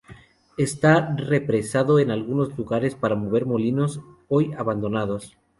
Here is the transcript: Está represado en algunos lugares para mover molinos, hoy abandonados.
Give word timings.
Está 0.57 1.13
represado 1.15 1.99
en 1.99 2.09
algunos 2.09 2.57
lugares 2.57 2.95
para 2.95 3.13
mover 3.13 3.45
molinos, 3.45 4.01
hoy 4.29 4.51
abandonados. 4.57 5.37